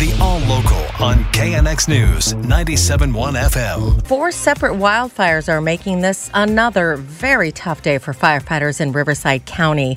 The 0.00 0.12
All 0.20 0.40
Local 0.40 1.04
on 1.04 1.22
KNX 1.26 1.88
News 1.88 2.34
97.1 2.34 3.12
FM. 3.12 4.04
Four 4.04 4.32
separate 4.32 4.72
wildfires 4.74 5.48
are 5.48 5.60
making 5.60 6.00
this 6.00 6.32
another 6.34 6.96
very 6.96 7.52
tough 7.52 7.80
day 7.80 7.98
for 7.98 8.12
firefighters 8.12 8.80
in 8.80 8.90
Riverside 8.90 9.46
County. 9.46 9.96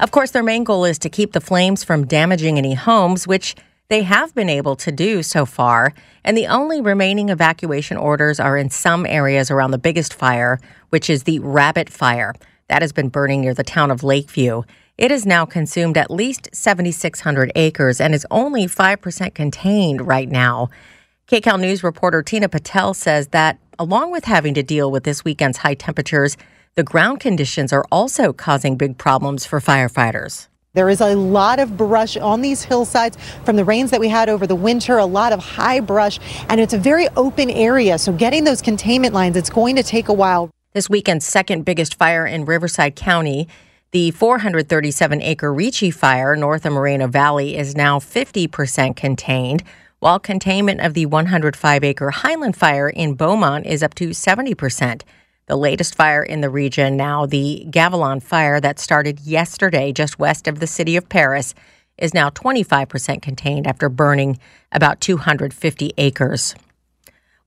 Of 0.00 0.10
course, 0.10 0.32
their 0.32 0.42
main 0.42 0.64
goal 0.64 0.84
is 0.84 0.98
to 0.98 1.08
keep 1.08 1.30
the 1.30 1.40
flames 1.40 1.84
from 1.84 2.08
damaging 2.08 2.58
any 2.58 2.74
homes, 2.74 3.28
which 3.28 3.54
they 3.86 4.02
have 4.02 4.34
been 4.34 4.50
able 4.50 4.74
to 4.74 4.90
do 4.90 5.22
so 5.22 5.46
far. 5.46 5.94
And 6.24 6.36
the 6.36 6.48
only 6.48 6.80
remaining 6.80 7.28
evacuation 7.28 7.96
orders 7.96 8.40
are 8.40 8.56
in 8.58 8.70
some 8.70 9.06
areas 9.06 9.48
around 9.48 9.70
the 9.70 9.78
biggest 9.78 10.12
fire, 10.12 10.58
which 10.88 11.08
is 11.08 11.22
the 11.22 11.38
Rabbit 11.38 11.88
Fire. 11.88 12.34
That 12.68 12.82
has 12.82 12.92
been 12.92 13.10
burning 13.10 13.42
near 13.42 13.54
the 13.54 13.62
town 13.62 13.92
of 13.92 14.02
Lakeview. 14.02 14.62
It 14.98 15.10
has 15.10 15.26
now 15.26 15.44
consumed 15.44 15.98
at 15.98 16.10
least 16.10 16.48
7,600 16.54 17.52
acres 17.54 18.00
and 18.00 18.14
is 18.14 18.26
only 18.30 18.66
5% 18.66 19.34
contained 19.34 20.06
right 20.06 20.28
now. 20.28 20.70
KCAL 21.28 21.60
News 21.60 21.84
reporter 21.84 22.22
Tina 22.22 22.48
Patel 22.48 22.94
says 22.94 23.28
that, 23.28 23.58
along 23.78 24.10
with 24.10 24.24
having 24.24 24.54
to 24.54 24.62
deal 24.62 24.90
with 24.90 25.04
this 25.04 25.22
weekend's 25.22 25.58
high 25.58 25.74
temperatures, 25.74 26.38
the 26.76 26.82
ground 26.82 27.20
conditions 27.20 27.74
are 27.74 27.84
also 27.92 28.32
causing 28.32 28.76
big 28.76 28.96
problems 28.96 29.44
for 29.44 29.60
firefighters. 29.60 30.48
There 30.72 30.88
is 30.88 31.02
a 31.02 31.14
lot 31.14 31.58
of 31.58 31.76
brush 31.76 32.16
on 32.16 32.40
these 32.40 32.62
hillsides 32.62 33.18
from 33.44 33.56
the 33.56 33.64
rains 33.66 33.90
that 33.90 34.00
we 34.00 34.08
had 34.08 34.30
over 34.30 34.46
the 34.46 34.56
winter, 34.56 34.96
a 34.96 35.04
lot 35.04 35.32
of 35.32 35.40
high 35.40 35.80
brush, 35.80 36.18
and 36.48 36.58
it's 36.58 36.72
a 36.72 36.78
very 36.78 37.08
open 37.16 37.50
area. 37.50 37.98
So 37.98 38.14
getting 38.14 38.44
those 38.44 38.62
containment 38.62 39.12
lines, 39.12 39.36
it's 39.36 39.50
going 39.50 39.76
to 39.76 39.82
take 39.82 40.08
a 40.08 40.14
while. 40.14 40.50
This 40.72 40.88
weekend's 40.88 41.26
second 41.26 41.66
biggest 41.66 41.96
fire 41.96 42.26
in 42.26 42.46
Riverside 42.46 42.96
County, 42.96 43.46
the 43.96 44.10
437 44.10 45.22
acre 45.22 45.54
Reche 45.54 45.90
fire 45.90 46.36
north 46.36 46.66
of 46.66 46.74
Moreno 46.74 47.06
Valley, 47.06 47.56
is 47.56 47.74
now 47.74 47.98
50% 47.98 48.94
contained, 48.94 49.62
while 50.00 50.18
containment 50.18 50.82
of 50.82 50.92
the 50.92 51.06
105 51.06 51.82
acre 51.82 52.10
Highland 52.10 52.58
fire 52.58 52.90
in 52.90 53.14
Beaumont 53.14 53.64
is 53.64 53.82
up 53.82 53.94
to 53.94 54.10
70%. 54.10 55.00
The 55.46 55.56
latest 55.56 55.94
fire 55.94 56.22
in 56.22 56.42
the 56.42 56.50
region 56.50 56.98
now, 56.98 57.24
the 57.24 57.66
Gavilan 57.70 58.22
fire 58.22 58.60
that 58.60 58.78
started 58.78 59.20
yesterday 59.20 59.92
just 59.92 60.18
west 60.18 60.46
of 60.46 60.60
the 60.60 60.66
city 60.66 60.98
of 60.98 61.08
Perris, 61.08 61.54
is 61.96 62.12
now 62.12 62.28
25% 62.28 63.22
contained 63.22 63.66
after 63.66 63.88
burning 63.88 64.38
about 64.72 65.00
250 65.00 65.94
acres. 65.96 66.54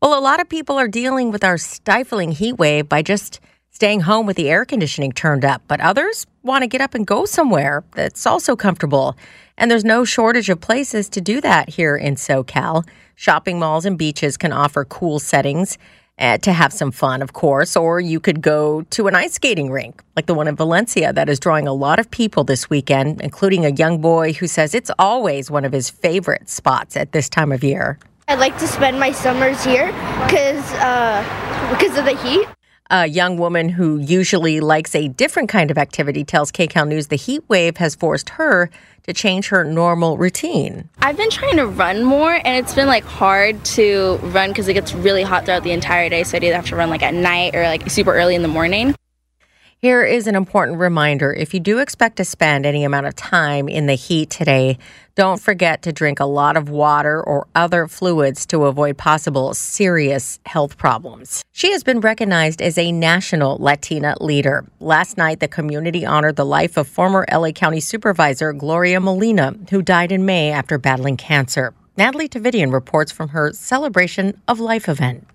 Well, 0.02 0.18
a 0.18 0.20
lot 0.20 0.42
of 0.42 0.50
people 0.50 0.80
are 0.80 0.88
dealing 0.88 1.30
with 1.30 1.44
our 1.44 1.60
stifling 1.60 2.32
heat 2.32 2.54
wave 2.54 2.90
by 2.90 3.04
just 3.04 3.40
staying 3.80 4.02
home 4.02 4.26
with 4.26 4.36
the 4.36 4.50
air 4.50 4.66
conditioning 4.66 5.10
turned 5.10 5.46
up, 5.46 5.62
but 5.70 5.80
others 5.80 6.28
want 6.44 6.64
to 6.64 6.68
get 6.68 6.82
up 6.82 6.94
and 6.94 7.08
go 7.08 7.24
somewhere 7.24 7.82
that's 7.94 8.26
also 8.26 8.54
comfortable. 8.54 9.16
And 9.58 9.72
there's 9.72 9.86
no 9.86 10.04
shortage 10.04 10.50
of 10.50 10.60
places 10.60 11.08
to 11.08 11.22
do 11.22 11.40
that 11.40 11.70
here 11.70 11.96
in 11.96 12.16
SoCal. 12.16 12.86
Shopping 13.16 13.58
malls 13.58 13.86
and 13.86 13.98
beaches 13.98 14.36
can 14.36 14.52
offer 14.52 14.84
cool 14.84 15.18
settings 15.18 15.78
uh, 16.18 16.38
to 16.40 16.52
have 16.52 16.74
some 16.74 16.92
fun, 16.92 17.22
of 17.22 17.32
course, 17.32 17.78
or 17.78 18.02
you 18.02 18.20
could 18.20 18.42
go 18.42 18.82
to 18.90 19.08
an 19.08 19.16
ice 19.16 19.36
skating 19.36 19.72
rink 19.72 20.04
like 20.18 20.26
the 20.26 20.34
one 20.34 20.50
in 20.50 20.58
Valencia 20.58 21.14
that 21.14 21.30
is 21.30 21.40
drawing 21.40 21.66
a 21.66 21.74
lot 21.74 22.00
of 22.00 22.12
people 22.12 22.44
this 22.44 22.70
weekend, 22.70 23.22
including 23.22 23.66
a 23.66 23.70
young 23.70 24.02
boy 24.02 24.34
who 24.34 24.48
says 24.48 24.76
it's 24.76 24.92
always 25.00 25.50
one 25.50 25.64
of 25.64 25.72
his 25.72 25.90
favorite 25.90 26.50
spots 26.50 26.98
at 26.98 27.14
this 27.14 27.30
time 27.30 27.54
of 27.54 27.64
year. 27.64 27.98
I 28.28 28.36
like 28.36 28.58
to 28.58 28.68
spend 28.68 29.00
my 29.00 29.14
summers 29.14 29.64
here 29.64 29.88
because 30.26 30.70
uh, 30.74 31.24
because 31.72 31.98
of 31.98 32.04
the 32.04 32.18
heat. 32.18 32.46
A 32.92 33.06
young 33.06 33.38
woman 33.38 33.70
who 33.70 34.00
usually 34.00 34.60
likes 34.62 34.96
a 34.96 35.10
different 35.10 35.48
kind 35.48 35.70
of 35.70 35.78
activity 35.78 36.24
tells 36.24 36.52
KCAL 36.52 36.88
News 36.88 37.08
the 37.10 37.18
heat 37.18 37.44
wave 37.48 37.78
has 37.78 37.94
forced 37.94 38.30
her 38.30 38.72
to 39.04 39.14
change 39.14 39.50
her 39.50 39.64
normal 39.64 40.18
routine. 40.18 40.90
I've 41.00 41.16
been 41.16 41.30
trying 41.30 41.58
to 41.58 41.68
run 41.68 42.04
more 42.04 42.34
and 42.34 42.58
it's 42.58 42.74
been 42.74 42.88
like 42.88 43.04
hard 43.04 43.64
to 43.76 44.18
run 44.24 44.50
because 44.50 44.68
it 44.68 44.74
gets 44.74 44.96
really 44.96 45.22
hot 45.22 45.46
throughout 45.46 45.62
the 45.62 45.72
entire 45.72 46.10
day. 46.10 46.24
So 46.24 46.36
I 46.36 46.42
either 46.42 46.56
have 46.56 46.66
to 46.66 46.76
run 46.76 46.90
like 46.90 47.04
at 47.04 47.14
night 47.14 47.56
or 47.56 47.62
like 47.62 47.92
super 47.92 48.12
early 48.12 48.34
in 48.34 48.42
the 48.42 48.48
morning. 48.48 48.96
Here 49.82 50.04
is 50.04 50.28
an 50.28 50.36
important 50.36 50.78
reminder. 50.78 51.32
If 51.32 51.54
you 51.54 51.62
do 51.62 51.80
expect 51.80 52.18
to 52.18 52.26
spend 52.26 52.66
any 52.66 52.84
amount 52.84 53.06
of 53.06 53.16
time 53.16 53.70
in 53.70 53.86
the 53.86 53.94
heat 53.94 54.30
today, 54.30 54.78
don't 55.16 55.42
forget 55.42 55.84
to 55.84 55.94
drink 55.94 56.20
a 56.20 56.26
lot 56.26 56.58
of 56.58 56.68
water 56.68 57.24
or 57.24 57.48
other 57.56 57.88
fluids 57.88 58.46
to 58.48 58.66
avoid 58.66 58.98
possible 58.98 59.54
serious 59.54 60.38
health 60.46 60.78
problems. 60.78 61.46
She 61.54 61.72
has 61.72 61.86
been 61.86 62.02
recognized 62.02 62.62
as 62.62 62.78
a 62.78 62.92
national 62.92 63.56
Latina 63.58 64.16
leader. 64.20 64.66
Last 64.82 65.16
night, 65.16 65.40
the 65.40 65.48
community 65.48 66.06
honored 66.06 66.36
the 66.36 66.46
life 66.46 66.76
of 66.76 66.86
former 66.86 67.26
LA 67.32 67.52
County 67.52 67.80
Supervisor 67.80 68.52
Gloria 68.52 69.00
Molina, 69.00 69.56
who 69.70 69.82
died 69.82 70.12
in 70.12 70.26
May 70.26 70.52
after 70.52 70.78
battling 70.78 71.16
cancer. 71.16 71.74
Natalie 71.96 72.28
Tavidian 72.28 72.74
reports 72.74 73.14
from 73.14 73.30
her 73.30 73.54
Celebration 73.54 74.42
of 74.46 74.60
Life 74.60 74.90
event. 74.90 75.26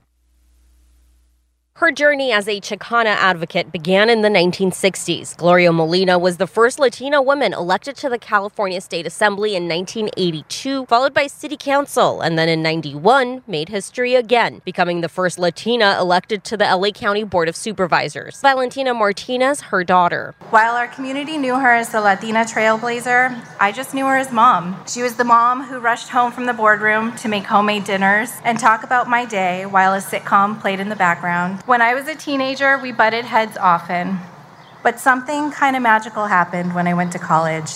Her 1.79 1.91
journey 1.91 2.31
as 2.31 2.47
a 2.47 2.61
Chicana 2.61 3.17
advocate 3.17 3.73
began 3.73 4.09
in 4.09 4.23
the 4.23 4.29
1960s. 4.29 5.37
Gloria 5.37 5.73
Molina 5.73 6.21
was 6.21 6.37
the 6.37 6.47
first 6.47 6.79
Latina 6.79 7.21
woman 7.21 7.53
elected 7.53 7.97
to 7.97 8.09
the 8.09 8.17
California 8.17 8.81
State 8.81 9.09
Assembly 9.09 9.57
in 9.57 9.69
1982, 9.69 10.87
followed 10.87 11.13
by 11.13 11.27
City 11.27 11.57
Council, 11.57 12.21
and 12.21 12.39
then 12.39 12.49
in 12.49 12.63
91 12.63 13.43
made 13.49 13.71
history 13.71 14.15
again, 14.15 14.63
becoming 14.65 15.01
the 15.01 15.09
first 15.09 15.37
Latina 15.37 15.99
elected 15.99 16.45
to 16.45 16.57
the 16.57 16.65
LA 16.65 16.93
County 16.93 17.25
Board 17.25 17.49
of 17.49 17.57
Supervisors. 17.57 18.41
Valentina 18.41 18.95
Martinez, 18.95 19.61
her 19.63 19.83
daughter. 19.83 20.37
While 20.51 20.77
our 20.77 20.87
community 20.87 21.39
knew 21.39 21.57
her 21.57 21.73
as 21.73 21.89
the 21.89 22.01
Latina 22.01 22.45
trailblazer, 22.45 23.45
I 23.59 23.73
just 23.73 23.95
knew 23.95 24.07
her 24.07 24.17
as 24.17 24.31
mom. 24.31 24.81
She 24.87 25.03
was 25.03 25.17
the 25.17 25.25
mom 25.25 25.65
who 25.65 25.81
rushed 25.81 26.11
home 26.11 26.31
from 26.31 26.47
the 26.47 26.53
boardroom 26.53 27.17
to 27.17 27.27
make 27.27 27.43
homemade 27.43 27.83
dinners 27.83 28.31
and 28.45 28.61
talk 28.61 28.85
about 28.85 29.11
my 29.11 29.25
day 29.25 29.67
while 29.67 29.93
a 29.93 29.99
sitcom 29.99 30.61
played 30.61 30.79
in 30.79 30.89
the 30.89 30.95
background. 30.95 31.64
When 31.67 31.81
I 31.81 31.95
was 31.95 32.07
a 32.09 32.15
teenager, 32.15 32.77
we 32.77 32.93
butted 32.93 33.25
heads 33.25 33.57
often. 33.57 34.19
But 34.83 35.01
something 35.01 35.51
kind 35.51 35.75
of 35.77 35.83
magical 35.83 36.27
happened 36.27 36.75
when 36.75 36.87
I 36.87 36.93
went 36.93 37.13
to 37.13 37.19
college, 37.19 37.71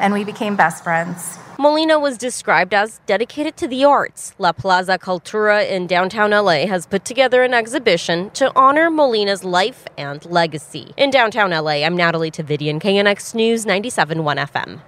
and 0.00 0.12
we 0.12 0.24
became 0.24 0.56
best 0.56 0.82
friends. 0.82 1.38
Molina 1.56 2.00
was 2.00 2.18
described 2.18 2.74
as 2.74 2.98
dedicated 3.06 3.56
to 3.58 3.68
the 3.68 3.84
arts. 3.84 4.34
La 4.38 4.50
Plaza 4.50 4.98
Cultura 4.98 5.64
in 5.70 5.86
downtown 5.86 6.32
LA 6.32 6.66
has 6.66 6.84
put 6.84 7.04
together 7.04 7.44
an 7.44 7.54
exhibition 7.54 8.30
to 8.30 8.50
honor 8.56 8.90
Molina's 8.90 9.44
life 9.44 9.86
and 9.96 10.24
legacy. 10.24 10.92
In 10.96 11.10
downtown 11.10 11.52
LA, 11.52 11.84
I'm 11.84 11.96
Natalie 11.96 12.32
Tavidian, 12.32 12.80
KNX 12.80 13.36
News 13.36 13.64
97.1 13.64 14.48
FM. 14.48 14.80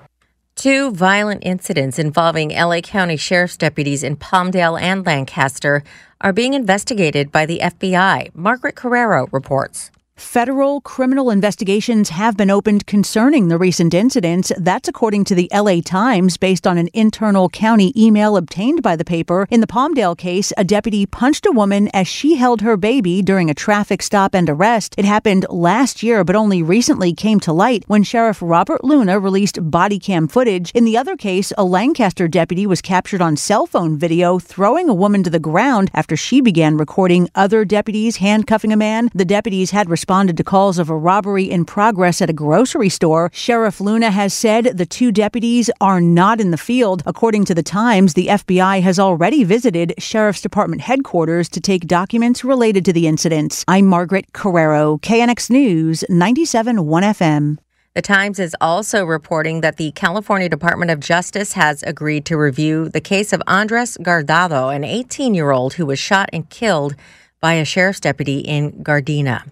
Two 0.56 0.90
violent 0.90 1.42
incidents 1.44 1.98
involving 1.98 2.50
LA 2.50 2.80
County 2.80 3.16
Sheriff's 3.16 3.56
deputies 3.56 4.02
in 4.02 4.16
Palmdale 4.16 4.78
and 4.78 5.06
Lancaster 5.06 5.84
are 6.20 6.32
being 6.32 6.54
investigated 6.54 7.32
by 7.32 7.46
the 7.46 7.60
FBI. 7.60 8.34
Margaret 8.34 8.74
Carrero 8.74 9.28
reports. 9.32 9.90
Federal 10.20 10.82
criminal 10.82 11.30
investigations 11.30 12.10
have 12.10 12.36
been 12.36 12.50
opened 12.50 12.86
concerning 12.86 13.48
the 13.48 13.56
recent 13.56 13.94
incidents. 13.94 14.52
That's 14.58 14.86
according 14.86 15.24
to 15.24 15.34
the 15.34 15.48
LA 15.52 15.80
Times, 15.80 16.36
based 16.36 16.66
on 16.66 16.76
an 16.76 16.90
internal 16.92 17.48
county 17.48 17.90
email 18.00 18.36
obtained 18.36 18.82
by 18.82 18.96
the 18.96 19.04
paper. 19.04 19.48
In 19.50 19.60
the 19.60 19.66
Palmdale 19.66 20.16
case, 20.16 20.52
a 20.58 20.62
deputy 20.62 21.06
punched 21.06 21.46
a 21.46 21.50
woman 21.50 21.88
as 21.94 22.06
she 22.06 22.36
held 22.36 22.60
her 22.60 22.76
baby 22.76 23.22
during 23.22 23.48
a 23.48 23.54
traffic 23.54 24.02
stop 24.02 24.34
and 24.34 24.48
arrest. 24.48 24.94
It 24.98 25.06
happened 25.06 25.46
last 25.48 26.02
year, 26.02 26.22
but 26.22 26.36
only 26.36 26.62
recently 26.62 27.14
came 27.14 27.40
to 27.40 27.52
light 27.52 27.82
when 27.86 28.04
Sheriff 28.04 28.40
Robert 28.42 28.84
Luna 28.84 29.18
released 29.18 29.70
body 29.70 29.98
cam 29.98 30.28
footage. 30.28 30.70
In 30.72 30.84
the 30.84 30.98
other 30.98 31.16
case, 31.16 31.50
a 31.56 31.64
Lancaster 31.64 32.28
deputy 32.28 32.66
was 32.66 32.82
captured 32.82 33.22
on 33.22 33.38
cell 33.38 33.66
phone 33.66 33.96
video 33.96 34.38
throwing 34.38 34.88
a 34.88 34.94
woman 34.94 35.24
to 35.24 35.30
the 35.30 35.40
ground 35.40 35.90
after 35.94 36.14
she 36.14 36.42
began 36.42 36.76
recording 36.76 37.28
other 37.34 37.64
deputies 37.64 38.18
handcuffing 38.18 38.72
a 38.72 38.76
man. 38.76 39.08
The 39.14 39.24
deputies 39.24 39.70
had 39.70 39.88
responded 39.88 40.09
responded 40.10 40.36
to 40.36 40.42
calls 40.42 40.80
of 40.80 40.90
a 40.90 40.96
robbery 40.96 41.44
in 41.44 41.64
progress 41.64 42.20
at 42.20 42.28
a 42.28 42.32
grocery 42.32 42.88
store. 42.88 43.30
Sheriff 43.32 43.80
Luna 43.80 44.10
has 44.10 44.34
said 44.34 44.64
the 44.76 44.84
two 44.84 45.12
deputies 45.12 45.70
are 45.80 46.00
not 46.00 46.40
in 46.40 46.50
the 46.50 46.58
field. 46.58 47.04
According 47.06 47.44
to 47.44 47.54
the 47.54 47.62
Times, 47.62 48.14
the 48.14 48.26
FBI 48.26 48.82
has 48.82 48.98
already 48.98 49.44
visited 49.44 49.94
Sheriff's 49.98 50.40
Department 50.40 50.82
headquarters 50.82 51.48
to 51.50 51.60
take 51.60 51.86
documents 51.86 52.42
related 52.42 52.84
to 52.86 52.92
the 52.92 53.06
incidents. 53.06 53.64
I'm 53.68 53.86
Margaret 53.86 54.32
Carrero, 54.32 55.00
KNX 55.00 55.48
News, 55.48 56.02
97.1 56.10 56.80
FM. 57.04 57.58
The 57.94 58.02
Times 58.02 58.40
is 58.40 58.56
also 58.60 59.04
reporting 59.04 59.60
that 59.60 59.76
the 59.76 59.92
California 59.92 60.48
Department 60.48 60.90
of 60.90 60.98
Justice 60.98 61.52
has 61.52 61.84
agreed 61.84 62.24
to 62.24 62.36
review 62.36 62.88
the 62.88 63.00
case 63.00 63.32
of 63.32 63.40
Andres 63.46 63.96
Guardado, 63.98 64.74
an 64.74 64.82
18 64.82 65.34
year 65.34 65.52
old 65.52 65.74
who 65.74 65.86
was 65.86 66.00
shot 66.00 66.28
and 66.32 66.50
killed 66.50 66.96
by 67.40 67.52
a 67.52 67.64
sheriff's 67.64 68.00
deputy 68.00 68.40
in 68.40 68.72
Gardena. 68.82 69.44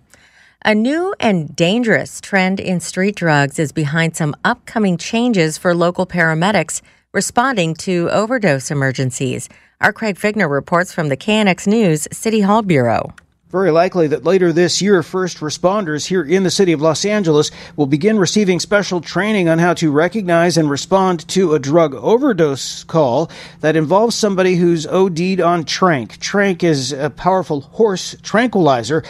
A 0.64 0.74
new 0.74 1.14
and 1.20 1.54
dangerous 1.54 2.20
trend 2.20 2.58
in 2.58 2.80
street 2.80 3.14
drugs 3.14 3.60
is 3.60 3.70
behind 3.70 4.16
some 4.16 4.34
upcoming 4.44 4.96
changes 4.96 5.56
for 5.56 5.72
local 5.72 6.04
paramedics 6.04 6.82
responding 7.12 7.74
to 7.76 8.10
overdose 8.10 8.68
emergencies. 8.68 9.48
Our 9.80 9.92
Craig 9.92 10.16
Fiegener 10.16 10.50
reports 10.50 10.92
from 10.92 11.10
the 11.10 11.16
KNX 11.16 11.68
News 11.68 12.08
City 12.10 12.40
Hall 12.40 12.62
Bureau. 12.62 13.14
Very 13.50 13.70
likely 13.70 14.08
that 14.08 14.24
later 14.24 14.52
this 14.52 14.82
year, 14.82 15.04
first 15.04 15.38
responders 15.38 16.08
here 16.08 16.24
in 16.24 16.42
the 16.42 16.50
city 16.50 16.72
of 16.72 16.82
Los 16.82 17.04
Angeles 17.04 17.52
will 17.76 17.86
begin 17.86 18.18
receiving 18.18 18.58
special 18.58 19.00
training 19.00 19.48
on 19.48 19.60
how 19.60 19.74
to 19.74 19.92
recognize 19.92 20.58
and 20.58 20.68
respond 20.68 21.26
to 21.28 21.54
a 21.54 21.60
drug 21.60 21.94
overdose 21.94 22.82
call 22.82 23.30
that 23.60 23.76
involves 23.76 24.16
somebody 24.16 24.56
who's 24.56 24.88
OD'd 24.88 25.40
on 25.40 25.64
Tranq. 25.64 26.18
Tranq 26.18 26.64
is 26.64 26.92
a 26.92 27.10
powerful 27.10 27.60
horse 27.60 28.16
tranquilizer 28.22 29.04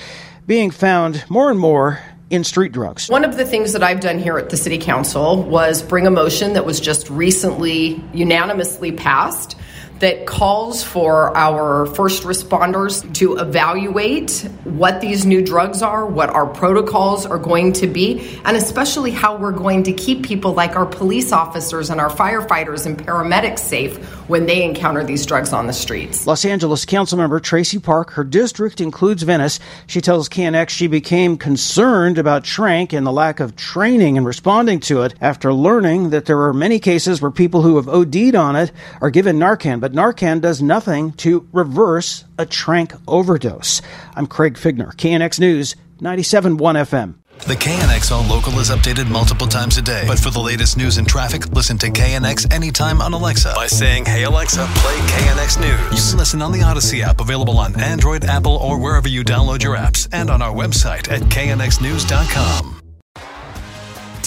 being 0.49 0.71
found 0.71 1.23
more 1.29 1.51
and 1.51 1.61
more 1.61 2.01
in 2.31 2.43
street 2.43 2.73
drugs. 2.73 3.09
One 3.09 3.25
of 3.25 3.37
the 3.37 3.45
things 3.45 3.75
that 3.75 3.83
I've 3.83 4.01
done 4.01 4.19
here 4.19 4.39
at 4.39 4.49
the 4.49 4.57
City 4.57 4.79
Council 4.79 5.43
was 5.43 5.83
bring 5.83 6.07
a 6.07 6.11
motion 6.11 6.55
that 6.55 6.65
was 6.65 6.81
just 6.81 7.09
recently 7.11 8.03
unanimously 8.15 8.91
passed 8.91 9.57
that 10.01 10.27
calls 10.27 10.83
for 10.83 11.37
our 11.37 11.87
first 11.87 12.23
responders 12.23 13.13
to 13.15 13.37
evaluate 13.39 14.49
what 14.65 15.01
these 15.01 15.27
new 15.27 15.45
drugs 15.45 15.83
are, 15.83 16.07
what 16.07 16.31
our 16.31 16.47
protocols 16.47 17.27
are 17.27 17.39
going 17.39 17.73
to 17.73 17.87
be, 17.87 18.39
and 18.45 18.57
especially 18.57 19.11
how 19.11 19.37
we're 19.37 19.53
going 19.53 19.83
to 19.83 19.93
keep 19.93 20.25
people 20.25 20.53
like 20.53 20.77
our 20.77 20.87
police 20.87 21.33
officers 21.33 21.91
and 21.91 22.01
our 22.01 22.11
firefighters 22.11 22.87
and 22.87 22.99
paramedics 22.99 23.61
safe 23.61 23.97
when 24.29 24.47
they 24.47 24.63
encounter 24.63 25.03
these 25.03 25.25
drugs 25.27 25.53
on 25.53 25.67
the 25.67 25.73
streets. 25.73 26.27
Los 26.27 26.45
Angeles 26.45 26.85
Councilmember 26.85 27.41
Traci 27.41 27.83
Park, 27.83 28.11
her 28.11 28.25
district 28.25 28.81
includes 28.81 29.23
Venice. 29.23 29.59
She 29.87 30.01
tells 30.01 30.29
KNX 30.29 30.69
she 30.69 30.87
became 30.87 31.37
concerned 31.37 32.19
about 32.19 32.45
Tranq 32.45 32.93
and 32.93 33.07
the 33.07 33.13
lack 33.13 33.41
of 33.41 33.57
training 33.57 34.17
in 34.17 34.25
responding 34.25 34.81
to 34.81 35.03
it 35.03 35.15
after 35.21 35.53
learning 35.53 36.11
that 36.11 36.27
there 36.27 36.41
are 36.43 36.53
many 36.53 36.79
cases 36.79 37.21
where 37.21 37.31
people 37.31 37.63
who 37.63 37.77
have 37.77 37.89
OD'd 37.89 38.35
on 38.35 38.57
it 38.57 38.71
are 39.01 39.11
given 39.11 39.39
Narcan, 39.39 39.81
but 39.81 39.88
Narcan 39.93 40.41
does 40.41 40.63
nothing 40.63 41.13
to 41.13 41.49
reverse 41.53 42.25
a 42.39 42.47
tranq 42.47 43.01
overdose. 43.07 43.83
I'm 44.15 44.27
Craig 44.27 44.55
Fiegener, 44.55 44.95
KNX 44.95 45.39
News, 45.41 45.77
97.1 46.01 46.59
FM. 46.59 47.15
The 47.47 47.55
KNX 47.55 48.11
All 48.11 48.25
Local 48.25 48.59
is 48.59 48.69
updated 48.71 49.09
multiple 49.09 49.47
times 49.47 49.79
a 49.79 49.83
day. 49.83 50.05
But 50.07 50.19
for 50.19 50.31
the 50.31 50.41
latest 50.41 50.77
news 50.77 50.99
and 50.99 51.07
traffic, 51.07 51.47
listen 51.53 51.79
to 51.79 51.87
KNX 51.87 52.53
anytime 52.53 53.01
on 53.01 53.13
Alexa 53.13 53.53
by 53.55 53.69
saying, 53.69 54.07
Hey 54.07 54.25
Alexa, 54.25 54.67
play 54.75 54.97
KNX 54.97 55.61
News. 55.61 56.05
You 56.05 56.11
can 56.11 56.19
listen 56.19 56.43
on 56.43 56.51
the 56.53 56.59
Audacy 56.59 57.01
app, 57.03 57.21
available 57.21 57.59
on 57.59 57.81
Android, 57.81 58.25
Apple, 58.25 58.57
or 58.57 58.79
wherever 58.79 59.09
you 59.09 59.23
download 59.23 59.63
your 59.63 59.77
apps, 59.77 60.09
and 60.13 60.31
on 60.31 60.43
our 60.43 60.53
website 60.53 61.11
at 61.11 61.23
knxnews.com. 61.23 62.78